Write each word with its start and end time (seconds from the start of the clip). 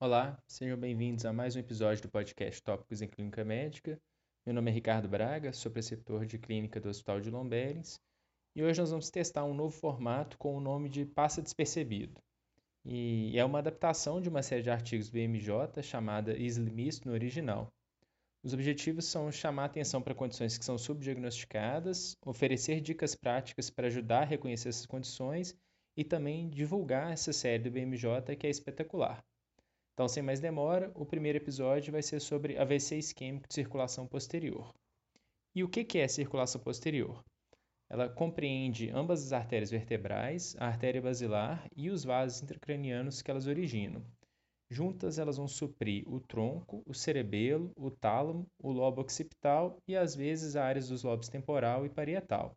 Olá, 0.00 0.40
sejam 0.46 0.78
bem-vindos 0.78 1.24
a 1.24 1.32
mais 1.32 1.56
um 1.56 1.58
episódio 1.58 2.04
do 2.04 2.08
podcast 2.08 2.62
Tópicos 2.62 3.02
em 3.02 3.08
Clínica 3.08 3.44
Médica. 3.44 4.00
Meu 4.46 4.54
nome 4.54 4.70
é 4.70 4.74
Ricardo 4.74 5.08
Braga, 5.08 5.52
sou 5.52 5.72
preceptor 5.72 6.24
de 6.24 6.38
clínica 6.38 6.80
do 6.80 6.88
Hospital 6.88 7.20
de 7.20 7.32
Lomberes 7.32 8.00
e 8.54 8.62
hoje 8.62 8.78
nós 8.78 8.92
vamos 8.92 9.10
testar 9.10 9.42
um 9.42 9.52
novo 9.52 9.76
formato 9.76 10.38
com 10.38 10.56
o 10.56 10.60
nome 10.60 10.88
de 10.88 11.04
Passa 11.04 11.42
Despercebido. 11.42 12.22
E 12.84 13.36
é 13.36 13.44
uma 13.44 13.58
adaptação 13.58 14.20
de 14.20 14.28
uma 14.28 14.40
série 14.40 14.62
de 14.62 14.70
artigos 14.70 15.10
do 15.10 15.18
MJ 15.18 15.82
chamada 15.82 16.32
Missed 16.32 17.04
no 17.04 17.12
original. 17.12 17.66
Os 18.44 18.54
objetivos 18.54 19.04
são 19.04 19.32
chamar 19.32 19.64
atenção 19.64 20.00
para 20.00 20.14
condições 20.14 20.56
que 20.56 20.64
são 20.64 20.78
subdiagnosticadas, 20.78 22.16
oferecer 22.24 22.80
dicas 22.80 23.16
práticas 23.16 23.68
para 23.68 23.88
ajudar 23.88 24.22
a 24.22 24.26
reconhecer 24.26 24.68
essas 24.68 24.86
condições 24.86 25.56
e 25.96 26.04
também 26.04 26.48
divulgar 26.48 27.12
essa 27.12 27.32
série 27.32 27.64
do 27.64 27.70
BMJ 27.72 28.36
que 28.36 28.46
é 28.46 28.50
espetacular. 28.50 29.24
Então, 29.98 30.06
sem 30.06 30.22
mais 30.22 30.38
demora, 30.38 30.92
o 30.94 31.04
primeiro 31.04 31.38
episódio 31.38 31.90
vai 31.90 32.02
ser 32.02 32.20
sobre 32.20 32.56
AVC 32.56 32.98
isquêmico 32.98 33.48
de 33.48 33.54
circulação 33.54 34.06
posterior. 34.06 34.72
E 35.56 35.64
o 35.64 35.68
que 35.68 35.98
é 35.98 36.06
circulação 36.06 36.60
posterior? 36.60 37.24
Ela 37.90 38.08
compreende 38.08 38.90
ambas 38.90 39.24
as 39.24 39.32
artérias 39.32 39.72
vertebrais, 39.72 40.54
a 40.60 40.68
artéria 40.68 41.02
basilar 41.02 41.66
e 41.76 41.90
os 41.90 42.04
vasos 42.04 42.40
intracranianos 42.40 43.22
que 43.22 43.28
elas 43.28 43.48
originam. 43.48 44.00
Juntas, 44.70 45.18
elas 45.18 45.36
vão 45.36 45.48
suprir 45.48 46.04
o 46.06 46.20
tronco, 46.20 46.80
o 46.86 46.94
cerebelo, 46.94 47.72
o 47.74 47.90
tálamo, 47.90 48.46
o 48.62 48.70
lobo 48.70 49.00
occipital 49.00 49.82
e, 49.84 49.96
às 49.96 50.14
vezes, 50.14 50.54
áreas 50.54 50.90
dos 50.90 51.02
lobos 51.02 51.28
temporal 51.28 51.84
e 51.84 51.90
parietal. 51.90 52.56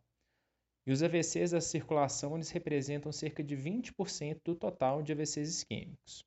E 0.86 0.92
os 0.92 1.02
AVCs 1.02 1.50
da 1.50 1.60
circulação 1.60 2.36
eles 2.36 2.50
representam 2.50 3.10
cerca 3.10 3.42
de 3.42 3.56
20% 3.56 4.38
do 4.44 4.54
total 4.54 5.02
de 5.02 5.10
AVCs 5.10 5.48
isquêmicos. 5.48 6.22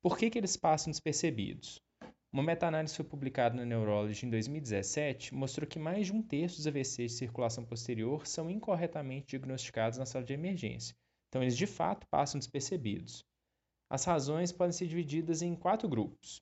Por 0.00 0.16
que, 0.16 0.30
que 0.30 0.38
eles 0.38 0.56
passam 0.56 0.92
despercebidos? 0.92 1.82
Uma 2.32 2.44
meta-análise 2.44 2.94
foi 2.94 3.04
publicada 3.04 3.56
na 3.56 3.64
Neurology 3.64 4.26
em 4.26 4.30
2017 4.30 5.34
mostrou 5.34 5.66
que 5.66 5.76
mais 5.76 6.06
de 6.06 6.12
um 6.12 6.22
terço 6.22 6.58
dos 6.58 6.68
AVCs 6.68 7.12
de 7.12 7.18
circulação 7.18 7.64
posterior 7.64 8.24
são 8.24 8.48
incorretamente 8.48 9.26
diagnosticados 9.30 9.98
na 9.98 10.06
sala 10.06 10.24
de 10.24 10.34
emergência. 10.34 10.94
Então, 11.28 11.42
eles 11.42 11.56
de 11.56 11.66
fato 11.66 12.06
passam 12.06 12.38
despercebidos. 12.38 13.24
As 13.90 14.04
razões 14.04 14.52
podem 14.52 14.72
ser 14.72 14.86
divididas 14.86 15.42
em 15.42 15.56
quatro 15.56 15.88
grupos. 15.88 16.40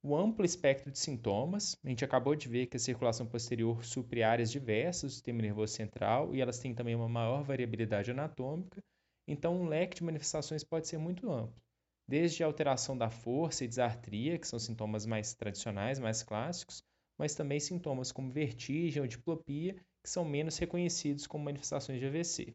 O 0.00 0.14
amplo 0.14 0.44
espectro 0.44 0.92
de 0.92 1.00
sintomas, 1.00 1.76
a 1.84 1.88
gente 1.88 2.04
acabou 2.04 2.36
de 2.36 2.48
ver 2.48 2.66
que 2.66 2.76
a 2.76 2.80
circulação 2.80 3.26
posterior 3.26 3.84
supre 3.84 4.22
áreas 4.22 4.52
diversas 4.52 5.10
do 5.10 5.14
sistema 5.14 5.42
nervoso 5.42 5.72
central 5.72 6.32
e 6.36 6.40
elas 6.40 6.60
têm 6.60 6.72
também 6.72 6.94
uma 6.94 7.08
maior 7.08 7.42
variabilidade 7.42 8.12
anatômica, 8.12 8.80
então 9.26 9.56
um 9.56 9.66
leque 9.66 9.96
de 9.96 10.04
manifestações 10.04 10.62
pode 10.62 10.86
ser 10.86 10.98
muito 10.98 11.28
amplo 11.32 11.60
desde 12.08 12.42
a 12.42 12.46
alteração 12.46 12.96
da 12.96 13.10
força 13.10 13.64
e 13.64 13.68
disartria, 13.68 14.38
que 14.38 14.46
são 14.46 14.58
sintomas 14.58 15.04
mais 15.04 15.34
tradicionais, 15.34 15.98
mais 15.98 16.22
clássicos, 16.22 16.84
mas 17.18 17.34
também 17.34 17.58
sintomas 17.58 18.12
como 18.12 18.30
vertigem 18.30 19.02
ou 19.02 19.08
diplopia, 19.08 19.74
que 20.02 20.10
são 20.10 20.24
menos 20.24 20.58
reconhecidos 20.58 21.26
como 21.26 21.44
manifestações 21.44 21.98
de 21.98 22.06
AVC. 22.06 22.54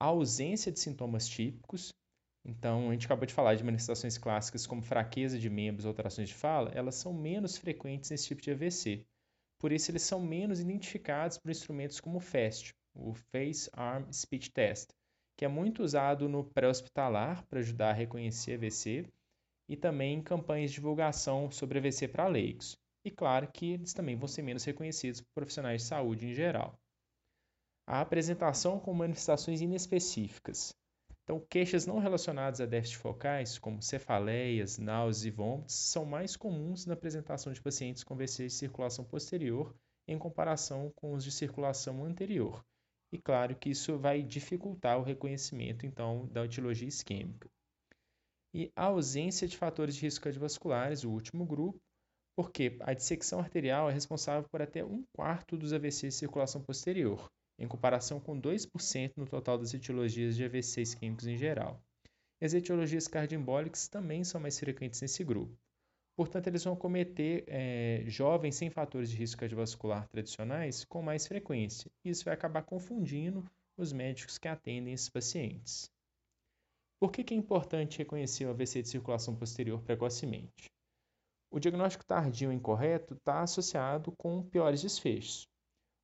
A 0.00 0.06
ausência 0.06 0.72
de 0.72 0.80
sintomas 0.80 1.28
típicos, 1.28 1.92
então 2.44 2.88
a 2.88 2.92
gente 2.92 3.06
acabou 3.06 3.26
de 3.26 3.34
falar 3.34 3.54
de 3.54 3.64
manifestações 3.64 4.16
clássicas 4.16 4.66
como 4.66 4.82
fraqueza 4.82 5.38
de 5.38 5.50
membros 5.50 5.84
ou 5.84 5.90
alterações 5.90 6.28
de 6.28 6.34
fala, 6.34 6.70
elas 6.74 6.94
são 6.94 7.12
menos 7.12 7.56
frequentes 7.56 8.10
nesse 8.10 8.26
tipo 8.26 8.40
de 8.40 8.50
AVC. 8.50 9.04
Por 9.58 9.72
isso, 9.72 9.90
eles 9.90 10.02
são 10.02 10.20
menos 10.20 10.60
identificados 10.60 11.36
por 11.36 11.50
instrumentos 11.50 12.00
como 12.00 12.18
o 12.18 12.20
FAST, 12.20 12.72
o 12.94 13.12
Face 13.12 13.68
Arm 13.72 14.10
Speech 14.12 14.50
Test, 14.50 14.90
que 15.38 15.44
é 15.44 15.48
muito 15.48 15.84
usado 15.84 16.28
no 16.28 16.42
pré-hospitalar 16.42 17.46
para 17.46 17.60
ajudar 17.60 17.90
a 17.90 17.92
reconhecer 17.92 18.54
AVC 18.54 19.06
e 19.68 19.76
também 19.76 20.18
em 20.18 20.20
campanhas 20.20 20.70
de 20.72 20.74
divulgação 20.74 21.48
sobre 21.48 21.78
AVC 21.78 22.08
para 22.08 22.26
leigos. 22.26 22.76
E 23.04 23.10
claro 23.12 23.46
que 23.52 23.74
eles 23.74 23.94
também 23.94 24.16
vão 24.16 24.26
ser 24.26 24.42
menos 24.42 24.64
reconhecidos 24.64 25.20
por 25.20 25.28
profissionais 25.34 25.82
de 25.82 25.86
saúde 25.86 26.26
em 26.26 26.34
geral. 26.34 26.76
A 27.86 28.00
apresentação 28.00 28.80
com 28.80 28.92
manifestações 28.92 29.60
inespecíficas. 29.60 30.74
Então, 31.22 31.38
queixas 31.48 31.86
não 31.86 32.00
relacionadas 32.00 32.60
a 32.60 32.66
déficit 32.66 32.98
focais, 32.98 33.58
como 33.60 33.80
cefaleias, 33.80 34.76
náuseas 34.76 35.24
e 35.24 35.30
vômitos, 35.30 35.76
são 35.76 36.04
mais 36.04 36.34
comuns 36.34 36.84
na 36.84 36.94
apresentação 36.94 37.52
de 37.52 37.62
pacientes 37.62 38.02
com 38.02 38.14
AVC 38.14 38.46
de 38.46 38.52
circulação 38.52 39.04
posterior 39.04 39.72
em 40.08 40.18
comparação 40.18 40.90
com 40.96 41.12
os 41.12 41.22
de 41.22 41.30
circulação 41.30 42.04
anterior, 42.04 42.64
e 43.12 43.18
claro 43.18 43.56
que 43.56 43.70
isso 43.70 43.98
vai 43.98 44.22
dificultar 44.22 44.98
o 44.98 45.02
reconhecimento 45.02 45.86
então 45.86 46.26
da 46.26 46.44
etiologia 46.44 46.88
isquêmica. 46.88 47.48
E 48.54 48.72
a 48.74 48.84
ausência 48.84 49.46
de 49.46 49.56
fatores 49.56 49.94
de 49.94 50.02
risco 50.02 50.24
cardiovasculares, 50.24 51.04
o 51.04 51.10
último 51.10 51.44
grupo, 51.44 51.80
porque 52.36 52.76
a 52.80 52.94
dissecção 52.94 53.40
arterial 53.40 53.90
é 53.90 53.92
responsável 53.92 54.48
por 54.48 54.62
até 54.62 54.84
um 54.84 55.04
quarto 55.12 55.56
dos 55.56 55.72
AVCs 55.72 56.14
de 56.14 56.20
circulação 56.20 56.62
posterior, 56.62 57.30
em 57.58 57.66
comparação 57.66 58.20
com 58.20 58.40
2% 58.40 59.12
no 59.16 59.26
total 59.26 59.58
das 59.58 59.74
etiologias 59.74 60.36
de 60.36 60.44
AVC 60.44 60.82
isquêmicos 60.82 61.26
em 61.26 61.36
geral. 61.36 61.82
E 62.40 62.46
as 62.46 62.54
etiologias 62.54 63.08
cardioembólicas 63.08 63.88
também 63.88 64.22
são 64.22 64.40
mais 64.40 64.58
frequentes 64.58 65.00
nesse 65.00 65.24
grupo. 65.24 65.58
Portanto, 66.18 66.48
eles 66.48 66.64
vão 66.64 66.74
cometer 66.74 67.44
é, 67.46 68.02
jovens 68.08 68.56
sem 68.56 68.68
fatores 68.68 69.08
de 69.08 69.16
risco 69.16 69.38
cardiovascular 69.38 70.08
tradicionais 70.08 70.84
com 70.84 71.00
mais 71.00 71.28
frequência. 71.28 71.88
Isso 72.04 72.24
vai 72.24 72.34
acabar 72.34 72.64
confundindo 72.64 73.48
os 73.76 73.92
médicos 73.92 74.36
que 74.36 74.48
atendem 74.48 74.92
esses 74.92 75.08
pacientes. 75.08 75.88
Por 76.98 77.12
que, 77.12 77.22
que 77.22 77.34
é 77.34 77.36
importante 77.36 77.98
reconhecer 77.98 78.46
o 78.46 78.50
AVC 78.50 78.82
de 78.82 78.88
circulação 78.88 79.36
posterior 79.36 79.80
precocemente? 79.80 80.68
O 81.52 81.60
diagnóstico 81.60 82.04
tardio 82.04 82.52
incorreto 82.52 83.14
está 83.14 83.42
associado 83.42 84.10
com 84.18 84.42
piores 84.42 84.82
desfechos. 84.82 85.46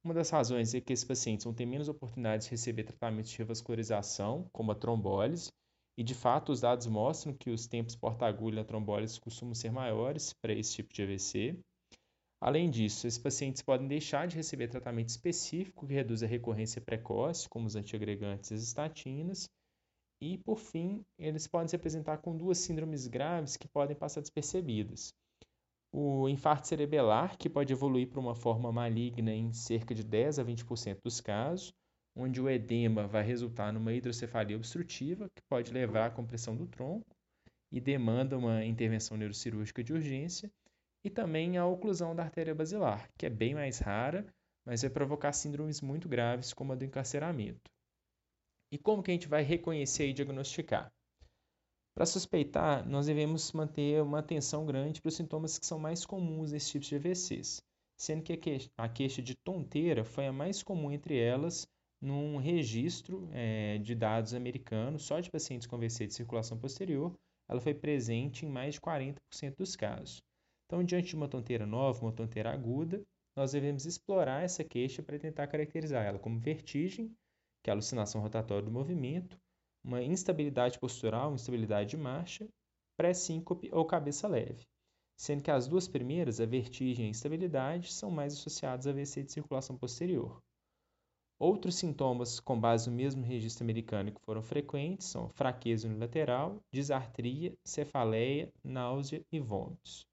Uma 0.05 0.15
das 0.15 0.31
razões 0.31 0.75
é 0.75 0.81
que 0.81 0.93
esses 0.93 1.05
pacientes 1.05 1.43
vão 1.43 1.53
ter 1.53 1.67
menos 1.67 1.89
oportunidades 1.89 2.47
de 2.47 2.53
receber 2.53 2.85
tratamentos 2.85 3.33
de 3.33 3.39
revascularização, 3.39 4.49
como 4.53 4.71
a 4.71 4.77
trombólise, 4.77 5.51
e 5.97 6.03
de 6.03 6.15
fato, 6.15 6.51
os 6.51 6.61
dados 6.61 6.87
mostram 6.87 7.33
que 7.33 7.51
os 7.51 7.67
tempos 7.67 7.95
porta-agulha 7.95 8.65
trombólise 8.65 9.21
costumam 9.21 9.55
ser 9.55 9.71
maiores 9.71 10.33
para 10.33 10.53
esse 10.53 10.75
tipo 10.75 10.93
de 10.93 11.03
AVC. 11.03 11.57
Além 12.41 12.69
disso, 12.69 13.07
esses 13.07 13.19
pacientes 13.19 13.63
podem 13.63 13.87
deixar 13.87 14.27
de 14.27 14.37
receber 14.37 14.69
tratamento 14.69 15.09
específico 15.09 15.87
que 15.87 15.95
reduz 15.95 16.23
a 16.23 16.27
recorrência 16.27 16.81
precoce, 16.81 17.49
como 17.49 17.67
os 17.67 17.77
antiagregantes 17.77 18.51
e 18.51 18.55
as 18.55 18.63
estatinas. 18.63 19.49
E, 20.21 20.37
por 20.39 20.59
fim, 20.59 21.05
eles 21.19 21.47
podem 21.47 21.69
se 21.69 21.77
apresentar 21.77 22.19
com 22.19 22.37
duas 22.37 22.59
síndromes 22.59 23.07
graves 23.07 23.57
que 23.57 23.69
podem 23.69 23.97
passar 23.97 24.21
despercebidas. 24.21 25.15
O 25.93 26.29
infarto 26.29 26.67
cerebelar, 26.67 27.39
que 27.39 27.49
pode 27.49 27.73
evoluir 27.73 28.09
para 28.09 28.19
uma 28.19 28.35
forma 28.35 28.73
maligna 28.73 29.33
em 29.33 29.53
cerca 29.53 29.95
de 29.95 30.03
10 30.03 30.41
a 30.41 30.45
20% 30.45 30.99
dos 31.05 31.21
casos, 31.21 31.73
onde 32.17 32.41
o 32.41 32.49
edema 32.49 33.07
vai 33.07 33.23
resultar 33.23 33.73
numa 33.73 33.93
hidrocefalia 33.93 34.57
obstrutiva, 34.57 35.29
que 35.35 35.43
pode 35.49 35.73
levar 35.73 36.07
à 36.07 36.11
compressão 36.11 36.55
do 36.55 36.67
tronco 36.67 37.17
e 37.73 37.81
demanda 37.81 38.39
uma 38.39 38.65
intervenção 38.65 39.17
neurocirúrgica 39.17 39.83
de 39.83 39.93
urgência, 39.93 40.51
e 41.03 41.11
também 41.11 41.59
a 41.59 41.67
oclusão 41.67 42.15
da 42.15 42.23
artéria 42.23 42.55
basilar, 42.55 43.11
que 43.19 43.27
é 43.27 43.31
bem 43.31 43.55
mais 43.55 43.79
rara, 43.79 44.27
mas 44.65 44.83
vai 44.83 44.91
provocar 44.91 45.33
síndromes 45.33 45.81
muito 45.81 46.09
graves, 46.09 46.55
como 46.55 46.73
a 46.73 46.77
do 46.77 46.85
encarceramento. 46.85 47.71
E 48.73 48.79
como 48.79 49.03
que 49.03 49.11
a 49.11 49.15
gente 49.15 49.29
vai 49.29 49.43
reconhecer 49.43 50.09
e 50.09 50.13
diagnosticar? 50.13 50.91
Para 51.95 52.07
suspeitar, 52.07 52.89
nós 52.89 53.07
devemos 53.07 53.53
manter 53.53 54.03
uma 54.03 54.21
atenção 54.21 54.65
grande 54.65 55.01
para 55.01 55.09
os 55.09 55.17
sintomas 55.17 55.59
que 55.59 55.67
são 55.67 55.79
mais 55.79 56.07
comuns 56.07 56.53
nesse 56.53 56.71
tipo 56.71 56.85
de 56.85 56.97
AVCs, 56.97 57.63
sendo 57.97 58.23
que 58.23 58.41
a 58.77 58.89
queixa 58.89 59.21
de 59.21 59.35
tonteira 59.35 60.05
foi 60.05 60.27
a 60.27 60.33
mais 60.33 60.63
comum 60.63 60.91
entre 60.91 61.19
elas 61.19 61.69
num 62.05 62.37
registro 62.37 63.27
é, 63.33 63.79
de 63.79 63.95
dados 63.95 64.35
americanos 64.35 65.05
só 65.05 65.21
de 65.21 65.31
pacientes 65.31 65.67
com 65.67 65.77
AVC 65.77 66.07
de 66.07 66.13
circulação 66.13 66.59
posterior, 66.59 67.15
ela 67.49 67.63
foi 67.63 67.73
presente 67.73 68.45
em 68.45 68.49
mais 68.49 68.75
de 68.75 68.81
40% 68.83 69.17
dos 69.57 69.75
casos. 69.75 70.23
Então, 70.67 70.85
diante 70.85 71.09
de 71.09 71.17
uma 71.17 71.29
tonteira 71.29 71.65
nova, 71.65 72.05
uma 72.05 72.13
tonteira 72.13 72.53
aguda, 72.53 73.03
nós 73.35 73.53
devemos 73.53 73.87
explorar 73.87 74.43
essa 74.43 74.63
queixa 74.63 75.03
para 75.03 75.19
tentar 75.19 75.47
caracterizar 75.47 76.05
ela 76.05 76.19
como 76.19 76.39
vertigem, 76.39 77.11
que 77.63 77.71
é 77.71 77.73
a 77.73 77.75
alucinação 77.75 78.21
rotatória 78.21 78.65
do 78.65 78.71
movimento, 78.71 79.39
uma 79.83 80.03
instabilidade 80.03 80.79
postural, 80.79 81.35
instabilidade 81.35 81.91
de 81.91 81.97
marcha, 81.97 82.47
pré-síncope 82.99 83.71
ou 83.73 83.85
cabeça 83.85 84.29
leve, 84.29 84.67
sendo 85.17 85.43
que 85.43 85.51
as 85.51 85.67
duas 85.67 85.89
primeiras, 85.89 86.39
a 86.39 86.47
vertigem 86.47 87.07
e 87.07 87.09
a 87.09 87.11
instabilidade, 87.11 87.93
são 87.93 88.11
mais 88.11 88.35
associadas 88.35 88.87
a 88.87 88.91
AVC 88.91 89.23
de 89.23 89.33
circulação 89.33 89.77
posterior. 89.77 90.39
Outros 91.47 91.75
sintomas 91.75 92.41
com 92.41 92.59
base 92.59 92.89
no 92.89 92.97
mesmo 92.97 93.23
registro 93.23 93.65
americano 93.65 94.11
que 94.11 94.21
foram 94.23 94.41
frequentes 94.41 95.09
são 95.09 95.29
fraqueza 95.29 95.87
unilateral, 95.87 96.57
disartria, 96.73 97.53
cefaleia, 97.63 98.51
náusea 98.65 99.23
e 99.31 99.39
vômitos. 99.39 100.09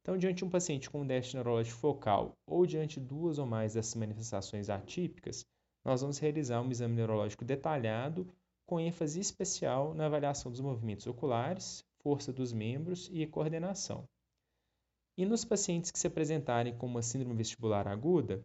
Então, 0.00 0.16
diante 0.16 0.38
de 0.38 0.44
um 0.46 0.48
paciente 0.48 0.88
com 0.88 1.02
um 1.02 1.06
déficit 1.06 1.34
neurológico 1.34 1.78
focal 1.78 2.32
ou 2.46 2.64
diante 2.64 2.98
de 2.98 3.04
duas 3.04 3.38
ou 3.38 3.44
mais 3.44 3.74
dessas 3.74 3.94
manifestações 3.94 4.70
atípicas, 4.70 5.44
nós 5.84 6.00
vamos 6.00 6.16
realizar 6.16 6.62
um 6.62 6.70
exame 6.70 6.96
neurológico 6.96 7.44
detalhado 7.44 8.26
com 8.66 8.80
ênfase 8.80 9.20
especial 9.20 9.92
na 9.92 10.06
avaliação 10.06 10.50
dos 10.50 10.62
movimentos 10.62 11.06
oculares, 11.06 11.84
força 12.02 12.32
dos 12.32 12.54
membros 12.54 13.10
e 13.12 13.26
coordenação. 13.26 14.08
E 15.14 15.26
nos 15.26 15.44
pacientes 15.44 15.90
que 15.90 15.98
se 15.98 16.06
apresentarem 16.06 16.74
com 16.74 16.86
uma 16.86 17.02
síndrome 17.02 17.36
vestibular 17.36 17.86
aguda, 17.86 18.42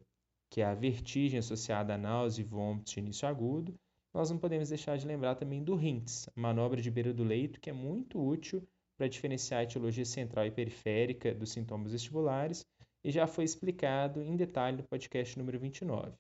que 0.50 0.62
é 0.62 0.66
a 0.66 0.74
vertigem 0.74 1.40
associada 1.40 1.94
a 1.94 1.98
náusea 1.98 2.42
e 2.42 2.46
vômitos 2.46 2.94
de 2.94 3.00
início 3.00 3.28
agudo, 3.28 3.80
nós 4.14 4.30
não 4.30 4.38
podemos 4.38 4.70
deixar 4.70 4.98
de 4.98 5.06
lembrar 5.06 5.36
também 5.36 5.64
do 5.64 5.76
RINTS, 5.76 6.30
manobra 6.36 6.82
de 6.82 6.90
beira 6.90 7.14
do 7.14 7.24
leito, 7.24 7.60
que 7.60 7.70
é 7.70 7.74
muito 7.74 8.20
útil 8.20 8.68
para 8.98 9.08
diferenciar 9.08 9.62
a 9.62 9.64
etiologia 9.64 10.06
central 10.06 10.46
e 10.46 10.52
periférica 10.52 11.34
dos 11.34 11.52
sintomas 11.52 11.92
vestibulares 11.92 12.66
e 13.04 13.12
já 13.12 13.28
foi 13.28 13.44
explicado 13.44 14.22
em 14.22 14.36
detalhe 14.36 14.78
no 14.78 14.84
podcast 14.84 15.38
número 15.38 15.60
29. 15.60 16.12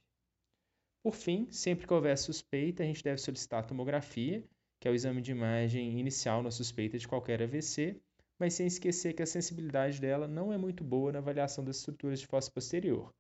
Por 1.03 1.15
fim, 1.15 1.47
sempre 1.51 1.87
que 1.87 1.93
houver 1.93 2.17
suspeita, 2.17 2.83
a 2.83 2.85
gente 2.85 3.03
deve 3.03 3.17
solicitar 3.19 3.61
a 3.61 3.67
tomografia, 3.67 4.43
que 4.79 4.87
é 4.87 4.91
o 4.91 4.95
exame 4.95 5.21
de 5.21 5.31
imagem 5.31 5.99
inicial 5.99 6.43
na 6.43 6.51
suspeita 6.51 6.97
de 6.97 7.07
qualquer 7.07 7.41
AVC, 7.41 7.99
mas 8.39 8.53
sem 8.53 8.67
esquecer 8.67 9.13
que 9.13 9.23
a 9.23 9.25
sensibilidade 9.25 9.99
dela 9.99 10.27
não 10.27 10.53
é 10.53 10.57
muito 10.57 10.83
boa 10.83 11.11
na 11.11 11.19
avaliação 11.19 11.63
das 11.63 11.77
estruturas 11.77 12.19
de 12.19 12.27
fossa 12.27 12.49
posterior. 12.49 13.13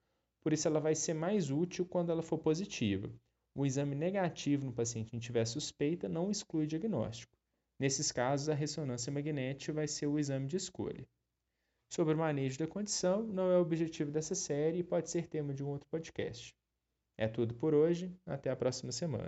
Por 0.49 0.53
isso, 0.53 0.67
ela 0.67 0.79
vai 0.79 0.95
ser 0.95 1.13
mais 1.13 1.51
útil 1.51 1.85
quando 1.85 2.11
ela 2.11 2.23
for 2.23 2.39
positiva. 2.39 3.07
O 3.53 3.67
exame 3.67 3.93
negativo 3.93 4.65
no 4.65 4.73
paciente 4.73 5.11
que 5.11 5.19
tiver 5.19 5.45
suspeita 5.45 6.09
não 6.09 6.31
exclui 6.31 6.65
diagnóstico. 6.65 7.31
Nesses 7.77 8.11
casos, 8.11 8.49
a 8.49 8.55
ressonância 8.55 9.11
magnética 9.11 9.71
vai 9.71 9.87
ser 9.87 10.07
o 10.07 10.17
exame 10.17 10.47
de 10.47 10.57
escolha. 10.57 11.07
Sobre 11.93 12.15
o 12.15 12.17
manejo 12.17 12.57
da 12.57 12.65
condição, 12.65 13.21
não 13.21 13.51
é 13.51 13.59
o 13.59 13.61
objetivo 13.61 14.09
dessa 14.09 14.33
série 14.33 14.79
e 14.79 14.83
pode 14.83 15.11
ser 15.11 15.27
tema 15.27 15.53
de 15.53 15.63
um 15.63 15.67
outro 15.67 15.87
podcast. 15.87 16.51
É 17.15 17.27
tudo 17.27 17.53
por 17.53 17.75
hoje, 17.75 18.11
até 18.25 18.49
a 18.49 18.55
próxima 18.55 18.91
semana. 18.91 19.27